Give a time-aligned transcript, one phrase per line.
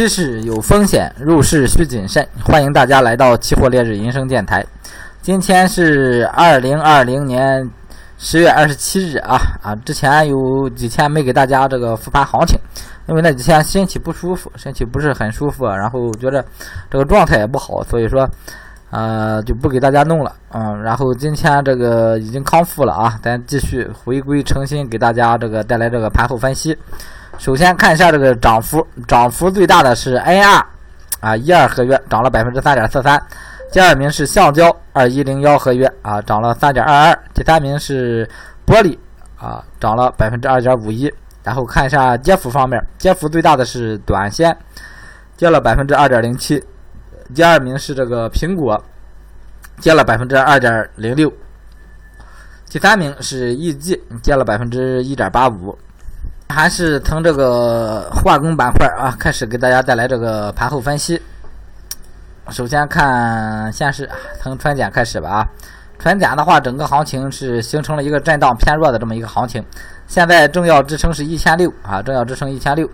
[0.00, 2.26] 期市有风险，入市需谨慎。
[2.42, 4.64] 欢迎大家来到期货烈日银声电台。
[5.20, 7.70] 今天是二零二零年
[8.16, 9.76] 十月二十七日啊啊！
[9.84, 12.58] 之前有几天没给大家这个复盘行情，
[13.08, 16.42] 因为那几天身体不舒服，身体不是很舒服，然后觉得
[16.90, 18.26] 这个状态也不好，所以说
[18.88, 20.34] 呃就不给大家弄了。
[20.54, 26.74] 嗯，然后今天这个已经康复了啊，咱继续回归诚心给大家这个带来这个盘后分析。
[27.38, 30.62] 首先看一下这个涨幅，涨幅最大的是 NR，
[31.20, 33.20] 啊，一二合约涨了百分之三点四三。
[33.72, 37.18] 第二名是橡胶二一零幺合约啊，涨了三点二二。
[37.32, 38.28] 第三名是
[38.66, 38.98] 玻璃
[39.38, 41.12] 啊，涨了百分之二点五一。
[41.42, 44.54] 然后看一下跌幅方面，跌幅最大的是短线，
[45.36, 46.62] 跌了百分之二点零七。
[47.34, 48.84] 第二名是这个苹果，
[49.80, 51.32] 跌了百分之二点零六。
[52.68, 55.78] 第三名是 EG，跌了百分之一点八五。
[56.50, 61.20] 还是从这个化工板块啊开始给大家带来这个盘后分析。
[62.50, 64.08] 首先看先是
[64.42, 65.48] 从纯碱开始吧啊，
[66.00, 69.64] 纯碱的话，整个行情是形成了一个震荡偏弱的这么一个行情。
[70.08, 72.90] 现在重要支撑是一千六啊，重要支撑一千六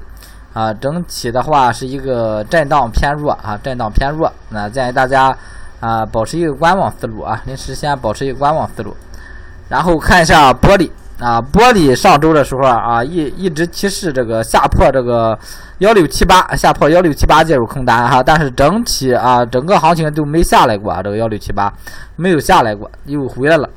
[0.53, 4.31] 啊，整体的话是一个震荡偏弱啊，震荡偏弱。
[4.51, 5.35] 那建议大家
[5.81, 8.95] 啊保持一个观望思路啊，临时先保持一个观望思路。
[9.71, 10.91] 然后看一下玻璃。
[11.19, 15.39] 啊，玻璃上周的时候啊，一一直提示这个下破这个
[15.79, 21.73] 幺六七八，下破幺六七八介入空单哈，但是整体啊，整个行情都没下来过啊，这个幺六七八
[22.17, 23.69] 没有下来过，又回来了。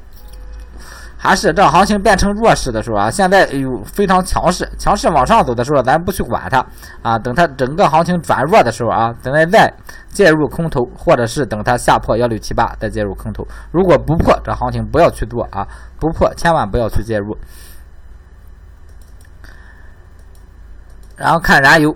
[1.22, 6.66] 还是这行情变成弱势的时候啊，现在有非常强势，强势往上走的时候，咱不去管它
[7.02, 7.20] 啊。
[7.20, 9.70] 等它整个行情转弱的时候啊，咱们再
[10.14, 13.46] 介入空头，或者是等它下破幺六七八再介入空头。
[13.72, 15.68] 如果不破，这行情不要去做啊，
[16.00, 17.38] 不破千万不要去介入。
[21.18, 21.94] 然后看燃油，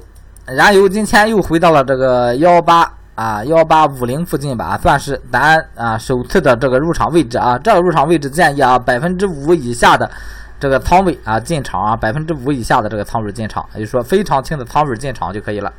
[0.47, 2.93] 燃油今天又回到了这个幺八。
[3.15, 7.57] 啊，幺八五零附近吧，算是咱啊首次的这个入场位置啊。
[7.59, 10.09] 这个入场位置建议啊，百分之五以下的
[10.59, 15.71] 这个仓位啊进场啊，百分之五以下的这个仓位进场，也就是说非常轻的仓位进场就可以了。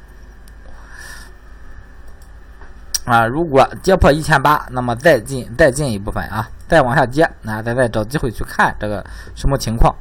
[3.05, 9.95] 啊，如果跌破一千八，那么再进再进一部分啊，再往下跌，那咱再找机会去看这个什么情况。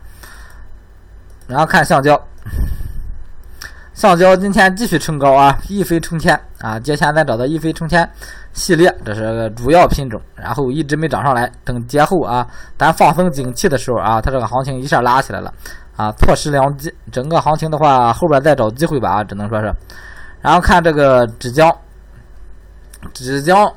[1.48, 2.22] 然后看橡胶。
[3.94, 6.80] 橡胶今天继续冲高啊，一飞冲天啊！
[6.80, 8.10] 节前咱找到一飞冲天
[8.52, 11.50] 系列，这是主要品种，然后一直没涨上来。
[11.64, 12.46] 等节后啊，
[12.76, 15.54] 咱放松警惕的时候啊，它这个行情一下拉起来了
[15.96, 16.92] 啊，错失良机。
[17.12, 19.72] 整个行情的话，后边再找机会吧啊，只能说是。
[20.42, 21.72] 然后看这个纸浆，
[23.14, 23.72] 纸浆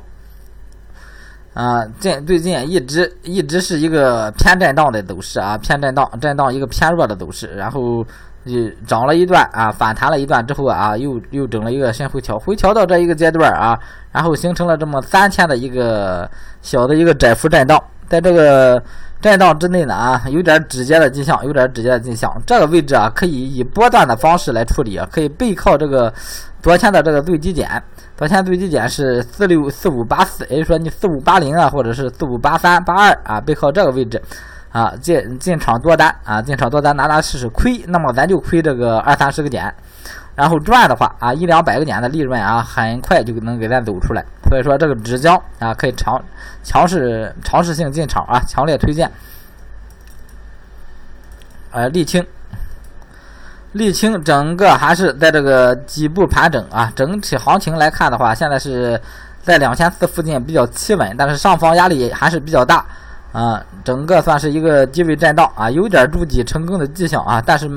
[1.53, 8.03] 啊，近最近一直一直是一个偏震荡的走势啊，偏震荡，震荡一个偏弱的走势，然后。
[8.47, 13.79] 就涨了一段啊，反弹了一段之后啊，又又整了一个先回调，回调到这一个阶段啊，
[14.13, 16.31] 然后形成了这么三天的一个
[16.63, 18.81] 小的一个窄幅震荡，在这个
[19.21, 22.31] 震荡之内呢啊，有点止跌的迹象，有点止跌的迹象。
[22.47, 26.13] 这个位置啊，可以以波段的方式来处理啊，可以背靠这个
[26.63, 27.83] 昨天的这个最低点，
[28.17, 34.23] 昨天最低点是四六四五八四，也就是说你四五八零啊，或者是四五八三八二啊，背靠这个位置。
[34.77, 39.75] 啊，进进场多单啊，进场多单拿拿试试亏，那么咱就亏这个二三十个点，
[40.35, 44.23] 然后赚的话啊，一两百个点的利润啊，很快就能给咱走出来。
[44.51, 46.23] 所以说这个纸浆啊，可以尝
[46.63, 49.11] 强势尝试性进场啊，强烈推荐。
[51.71, 52.23] 呃，沥青，
[53.73, 59.01] 沥青整个还是在这个底部盘整啊，整体行情来看的话，现在是
[59.43, 62.85] 在两千四附近比较企稳，但是上方压力还是比较大。
[63.37, 67.69] 啊，整个算是一个低位震荡啊，有点筑底成功的迹象啊，但是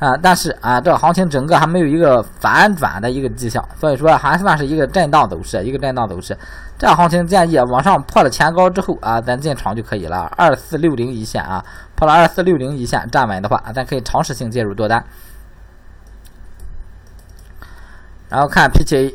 [0.00, 6.36] 啊，但是啊，这个行情整个还没有一个反转的一个迹象，所以说还算是一个震荡走势，一个震荡走势。
[6.76, 10.28] 这行情建议往上破了前高之后啊，咱进场就可以了。
[10.36, 15.04] 二四六零一线啊，破了二四六零一线站稳的话，咱可以尝试性介入多单。
[18.28, 19.14] 然后看 PTA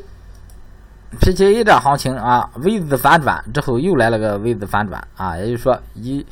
[1.19, 6.25] PKA 这行情啊，V 字反转之后又来了个 V 字反转啊，也就是说一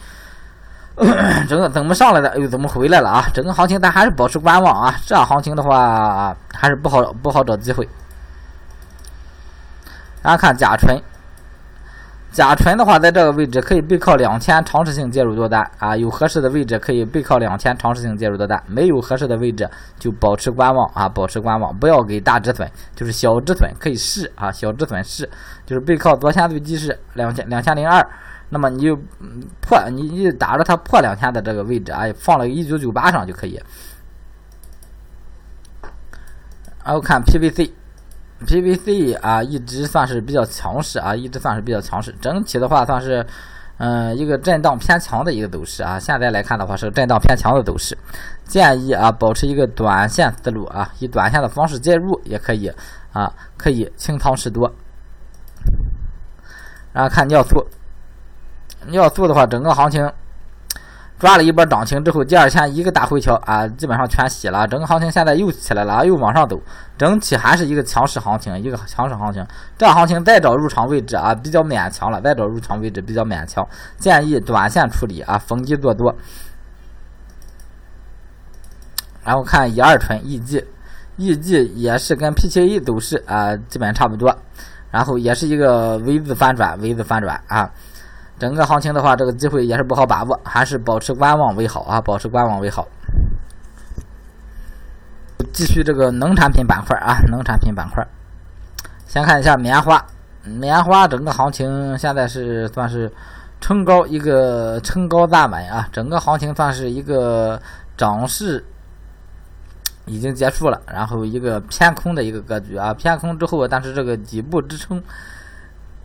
[1.48, 3.26] 整个怎么上来的又怎么回来了啊？
[3.34, 7.88] 整个行情咱还是保持观望啊，这样行情的话还是不好不好找机会。
[10.22, 10.98] 大家看甲醇。
[12.32, 19.68] 甲醇的话，在这个位置可以背靠两千尝试性介入多单啊，有合适的位置可以背靠两千尝试性介入多单，没有合适的位置
[19.98, 25.28] 就保持观望啊，保持观望，不要给大止损，就是小止损可以试啊，小止损试，
[25.66, 28.08] 就是背靠昨天最低是两千两千零二，
[28.50, 28.96] 那么你就
[29.60, 33.60] 破你你打着它破两千的这个位置啊，放了一九九八上就可以。
[36.86, 37.72] 然后看 PVC。
[38.46, 42.16] PVC 啊，一直算是比较强势啊，一直算是比较强势。
[42.22, 43.26] 整体的话算是，
[43.78, 46.00] 嗯，一个震荡偏强的一个走势啊。
[46.00, 47.98] 现在来看的话是震荡偏强的走势，
[48.46, 52.72] 建议啊保持一个短线思路啊，以短线的方式介入也可以
[53.12, 54.74] 啊，可以清仓试多。
[56.94, 57.66] 然后看尿素，
[58.88, 60.12] 尿素的话，整个行情。
[61.20, 64.66] 抓了一波涨停之后，第二天一个大回调啊，基本上全洗了。
[64.66, 66.58] 整个行情现在又起来了，又往上走，
[66.98, 69.46] 整体还是一个强势行情，一个强势行情。
[69.78, 72.22] 这行情再找入场位置啊，比较勉强了。
[72.22, 73.68] 再找入场位置比较勉强，
[73.98, 76.16] 建议短线处理啊，逢低做多。
[79.26, 84.34] 然后看乙二醇 EG，EG 也是跟 PTA 走势啊基本差不多，
[84.90, 87.70] 然后也是一个 V 字反转，V 字反转啊。
[88.40, 92.00] 整个行情的话，这个机会也是不好把握，还是保持观望为好啊！
[92.00, 92.88] 保持观望为好。
[95.52, 98.06] 继续这个农产品板块啊，农产品板块，
[99.06, 100.06] 先看一下棉花，
[100.44, 103.12] 棉花整个行情现在是算是
[103.60, 107.62] 冲高一个冲高站稳啊，整个行情算是一个
[107.98, 108.64] 涨势
[110.06, 115.04] 已经结束了，然后一个偏空的一个格局啊，偏空之后，但是这个底部支撑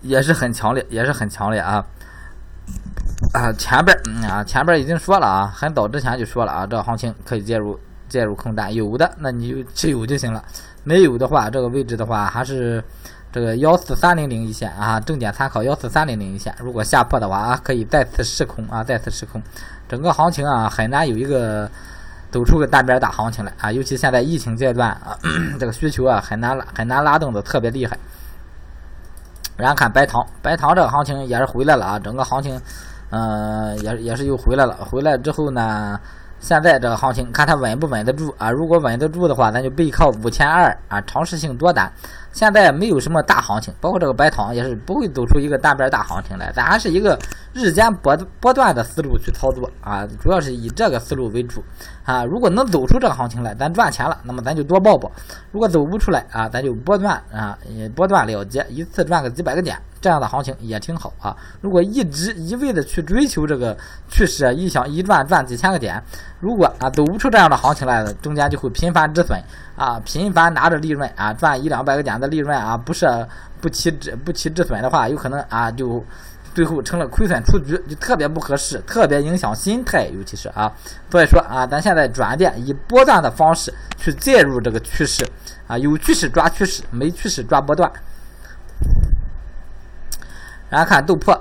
[0.01, 1.85] 也是很强烈，也是很强烈啊。
[3.35, 3.99] 啊，前边
[4.31, 7.77] 啊，前边已经说了啊，很早之前就说了啊，这个行情可以介入
[8.09, 10.41] 介入空单，有的那你就持有就行了，
[10.85, 12.83] 没有的话，这个位置的话还是
[13.33, 19.43] 这个幺四三零零一线啊，重点参考幺四三零零一线，如果下破的话啊，可以再次试空啊，再次试空，
[19.89, 21.69] 整个行情啊很难有一个
[22.31, 25.19] 走出个单边大行情来啊，尤其现在疫情阶段啊，
[25.59, 27.99] 这个需求啊很难很难拉动的特别厉害。
[29.57, 32.61] 然后看白糖，白糖这个行情也是回来了啊，整个行情，
[33.15, 34.75] 嗯，也也是又回来了。
[34.91, 36.01] 回来之后呢，
[36.41, 38.51] 现在这个行情看它稳不稳得住啊？
[38.51, 41.93] 如果稳得住的话，咱就背靠五千二啊，尝试性多单。
[42.35, 47.17] 现在没有什么大行情，包括这个白糖也是不会走出一个单边大行情来，咱还是一个
[47.53, 51.63] 日间波波段的思路去操作啊，主要是以这个思路为主
[52.05, 52.25] 啊。
[52.25, 55.09] 如果能走出这个行情来，咱赚钱了，那么咱就多抱抱；
[55.53, 57.57] 如果走不出来啊，咱就波段啊，
[57.95, 59.81] 波段了结，一次赚个几百个点。
[60.01, 61.35] 这样的行情也挺好啊！
[61.63, 63.75] 如果一直一味的去追求这个
[64.07, 65.99] 趋势，一想一赚赚几千个点，
[66.45, 69.43] 如果啊走不出这样的行情来了，中间就会频繁止损
[69.77, 73.07] 啊，频繁拿着利润啊赚一两百个点的利润啊，不是
[73.63, 76.05] 不起止不起止损的话，有可能啊就
[76.55, 80.71] 最后成了亏损出局，就特别不合适，特别影响心态，尤其是啊，
[81.11, 85.27] 所以说啊，咱现在转变以波段的方式去介入这个趋势
[85.67, 87.91] 啊，有趋势抓趋势，没趋势抓波段。
[90.69, 91.41] 然后看豆粕，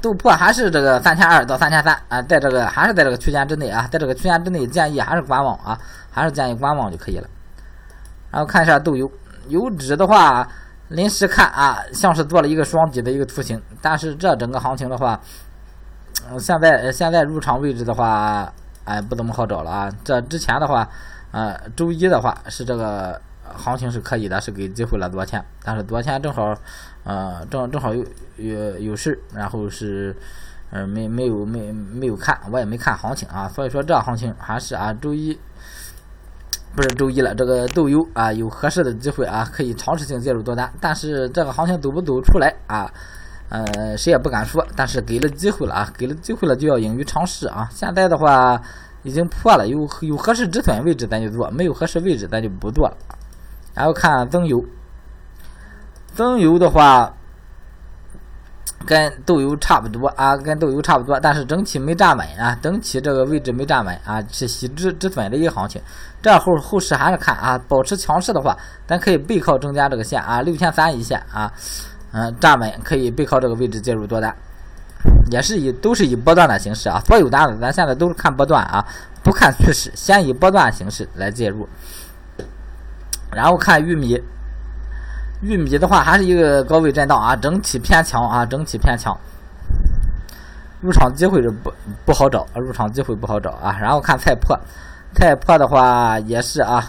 [0.00, 5.78] 豆粕还是这个三千二到三千三啊，在这个还是在这个区间之内啊，在这个区间之内建议还是观望啊，
[6.10, 7.28] 还是建议观望就可以了。
[8.30, 9.10] 然后看一下豆油，
[9.48, 10.46] 油脂的话，
[10.88, 15.20] 临时看啊，像是做了一个双底的一个图形，但是这整个行情的话，
[16.38, 18.52] 现在现在入场位置的话，
[18.84, 19.90] 哎，不怎么好找了啊。
[20.04, 20.88] 这之前的话，
[21.30, 23.20] 呃，周一的话是这个。
[23.56, 26.54] 行情是可以的，是给机会了昨天，但是昨天正好，
[27.08, 28.04] 呃，正正好有
[28.36, 30.14] 有有事，然后是，
[30.70, 35.32] 呃，没没有没没有看，我也没看行情啊，所以说这行情还是啊，周一
[36.76, 42.92] 不是周一了，这个豆油啊有合适的机会啊，可以尝试性介入多单，但是这个行情走不走出来啊，
[43.48, 48.60] 呃，谁也不敢说，但是给了机会了啊，给了机会了就要勇于尝试啊，现在的话
[49.02, 52.96] 已经破了，有有合适止损位置咱就做，没有合适位置咱就不做了。
[53.74, 54.62] 然后看增油，
[56.18, 57.14] 增油的话
[58.84, 65.80] 跟豆油差不多啊，跟豆油差不多，但是整体没站稳啊，整体这个位置没站稳啊，是洗止止损的一个行情。
[66.20, 71.52] 这后后市还是看啊，保持强势的话，咱可以背靠中间这个线啊，六千三一线啊，
[72.10, 74.34] 嗯，站稳可以背靠这个位置介入多单，
[75.30, 78.84] 也是以都是以波段的形式啊，所有单子咱现在都是看波段啊，
[79.22, 81.68] 不看趋势，先以波段形式来介入。
[83.30, 84.20] 然后看玉米，
[85.40, 89.16] 玉米的话还是一个高位震荡啊，整体偏强啊，整体偏强。
[90.80, 91.72] 入场机会是不
[92.04, 93.76] 不好找啊，入场机会不好找啊。
[93.80, 94.58] 然后看菜粕，
[95.14, 96.84] 菜粕的话也是啊，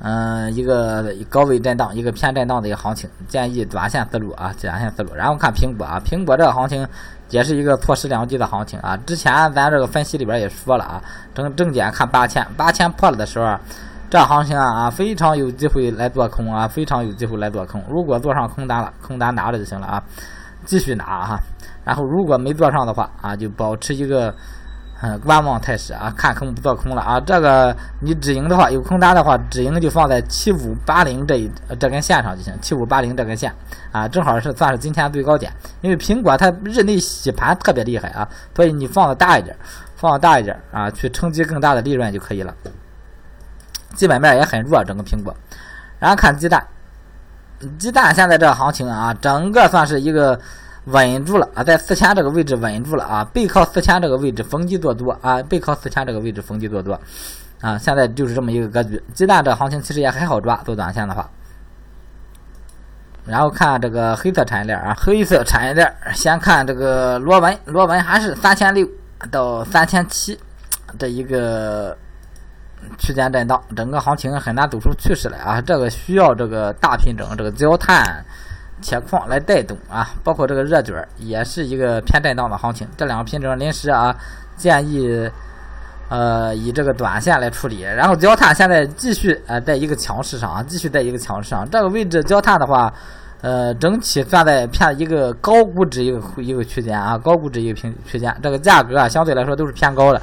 [0.00, 5.14] 嗯，一个高位震荡，一个偏震荡的一个行情，建议短线思路啊，短线思路。
[5.14, 6.86] 然后看苹果啊，苹果这个行情
[7.30, 8.96] 也是一个错失良机的行情啊。
[9.06, 11.00] 之前咱这个分析里边也说了啊，
[11.32, 13.56] 正正点看八千，八千破了的时候。
[14.10, 17.84] 这行情啊，非常有机会来做空啊，非常有机会来做空。
[17.90, 20.02] 如果做上空单了，空单拿着就行了啊，
[20.64, 21.38] 继续拿哈。
[21.84, 24.34] 然后如果没做上的话啊，就保持一个
[25.02, 27.20] 嗯，观望态势啊，看空不做空了啊。
[27.20, 33.52] 这个你止盈的话，有空单的话，止盈就放在七五八零这一这根线上就行，七五八零这根线
[33.92, 35.52] 啊，正好是算是今天最高点。
[35.82, 39.54] 因为苹果它日内洗盘特别厉害啊，所以你放的大一点，
[39.96, 42.54] 放的大一点啊，去冲击更大的利润就可以了。
[43.94, 45.34] 基本面也很弱，整个苹果。
[45.98, 46.66] 然后看鸡蛋，
[47.78, 50.38] 鸡蛋现在这行情啊，整个算是一个。
[50.84, 56.98] 稳住了啊，在四千这个位置稳住了啊，背靠四千这个位置逢低做多啊，背靠四千这个位置逢低做多
[57.60, 59.02] 啊，现在就是这么一个格局。
[59.12, 61.28] 鸡蛋这行情其实也很好抓，做短线的话。
[63.26, 68.88] 然后看这个黑色产业链啊，黑色产业链，先看这个螺纹，螺纹还是三千六
[69.30, 70.40] 到三千七
[70.98, 71.94] 这一个
[72.98, 78.24] 区间震荡，整个行情很难走出趋势来啊，这个需要这个大品种，这个焦炭。
[78.80, 82.86] 铁矿来带动啊，包括这个热卷也是一个偏震荡的行情。
[82.96, 84.14] 这两个品种临时啊，
[84.56, 85.28] 建议
[86.08, 87.80] 呃以这个短线来处理。
[87.80, 91.68] 然后焦炭现在继续呃在一个强势上啊，继续在一个强势上。
[91.68, 92.94] 这个位置焦炭的话，
[93.40, 98.32] 呃整体算在偏一个高估值一个一个区间啊，高估值一个平区间。
[98.40, 100.22] 这个价格啊相对来说都是偏高的，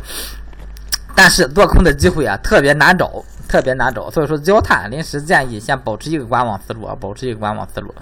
[1.15, 4.11] 但是做空的机会啊特别难找，特别难找。
[4.11, 7.93] 所以说焦炭临时建议先保持一个观望思路啊，保持一个观望思路。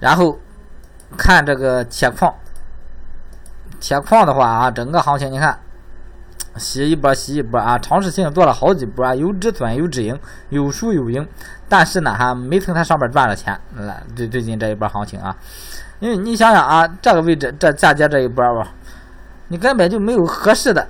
[0.00, 0.36] 然后
[1.16, 2.34] 看这个铁矿，
[3.78, 5.58] 铁矿的话啊，整个行情你看
[6.56, 11.26] 洗一波洗一波啊，尝试性做了好几波啊，有止损有止盈，有输有赢，
[11.68, 13.56] 但是呢还没从它上面赚了钱。
[13.76, 15.36] 来，最最近这一波行情啊，
[16.00, 18.72] 因为你想想啊，这个位置这嫁接这一波吧，
[19.48, 20.88] 你根本就没有合适的，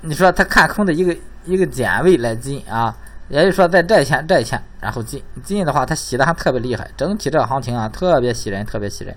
[0.00, 2.96] 你说他看空的一个一个点位来进啊。
[3.30, 6.90] 也就是说，在这前这前，然后进进的话，它洗的还特别厉害。
[6.96, 9.14] 整体这个行情啊，特别喜人，特别喜人。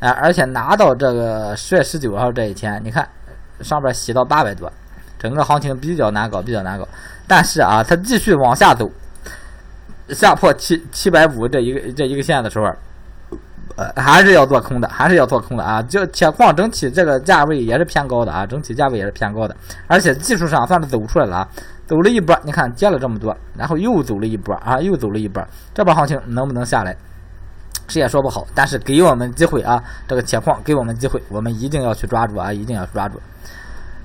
[0.00, 3.08] 啊，而且拿到这个十月十九号这一天，你看
[3.60, 4.68] 上边洗到八百多，
[5.20, 6.88] 整个行情比较难搞，比较难搞。
[7.28, 8.90] 但是啊，它继续往下走，
[10.08, 12.74] 下破七七百五这一个这一个线的时候，
[13.76, 15.82] 呃，还是要做空的，还是要做空的啊。
[15.82, 21.48] 就铁矿整体这个价位也是偏高的啊，整体价位也是偏高的，而且技术上算是走出来了啊。
[21.86, 26.96] 走了一波，你看跌了这么多，然后又走了一波啊，又走了一波，这波行情能不能下来，
[27.88, 28.46] 谁也说不好。
[28.54, 33.20] 但是给我们机会啊，这个铁矿给我们机会，我们一定要去抓住啊，一定要抓住。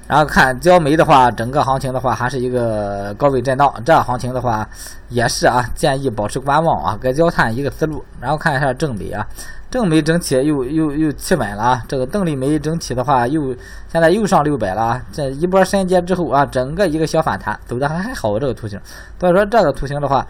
[0.07, 4.67] 然后看焦煤的话，整个行情的话还是一个高位震荡，这行情的话
[5.07, 8.03] 也是啊，建议保持观望啊，跟焦炭一个思路。
[8.19, 9.25] 然后看一下正煤啊。
[9.71, 11.83] 正煤整体又又又企稳了啊！
[11.87, 13.55] 这个邓丽煤整体的话又
[13.91, 15.01] 现在又上六百了啊！
[15.11, 18.79] 这一波深跌之后啊，整个一个小反弹走的还还好，这个图形。
[19.19, 20.25] 所以说这个图形的话，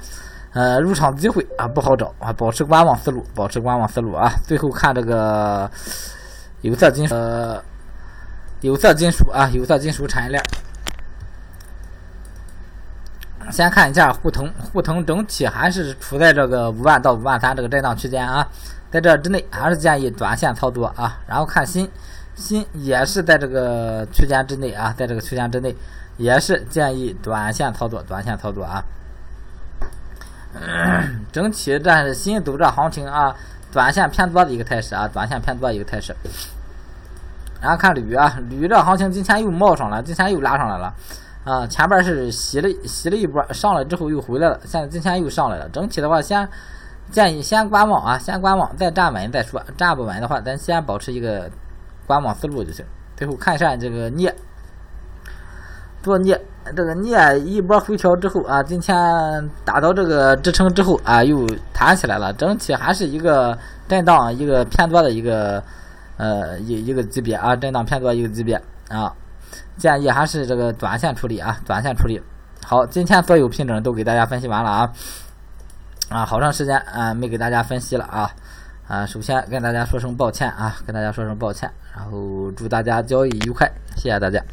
[0.51, 4.29] 呃，入场机会啊不好找啊，保持观望思路，保持观望思路啊！
[4.43, 5.72] 最后看这个
[6.62, 7.15] 有色金属，
[8.60, 10.43] 有色金属啊，有色金属产业链。
[13.51, 18.47] 先看一下沪铜，沪铜整体还是处在这个五万到五万三这个震荡区间啊。
[18.91, 21.87] 在这之内还是建议短线操作啊，然后看锌，
[22.35, 25.75] 锌也是在这个区间之内啊，在这个区间之内
[26.17, 28.83] 也是建议短线操作，短线操作啊。
[31.31, 33.35] 整体这是锌走这行情啊，
[33.71, 36.15] 短线偏多的一个态势啊，短线偏多的一个态势。
[37.61, 40.91] 然后看铝啊，铝这行情今天又冒上了，今天又拉上来了
[41.43, 46.48] 啊，前边是洗了洗了一波，上来之后又回来了，现在今天又上来了，整体的话先。
[47.12, 49.60] 建议先观望啊，先观望，再站稳再说。
[49.75, 51.50] 站不稳的话，咱先保持一个
[52.05, 52.86] 观望思路就行。
[53.17, 54.31] 最后看一下这个镍，
[56.03, 56.39] 做镍，
[56.75, 58.96] 这个镍一波回调之后啊，今天
[59.65, 62.31] 达到这个支撑之后啊，又弹起来了。
[62.34, 65.63] 整体还是一个震荡，一个偏多的一个
[66.17, 69.12] 呃一一个级别啊，震荡偏多一个级别啊。
[69.77, 72.21] 建议还是这个短线处理啊，短线处理。
[72.65, 74.91] 好，今天所有品种都给大家分析完了啊。
[76.09, 78.31] 啊，好长时间啊没给大家分析了啊，
[78.87, 84.43] 啊，首先跟大家说声抱歉啊，跟大家说声抱歉，然后祝大家交易愉快，谢谢大家。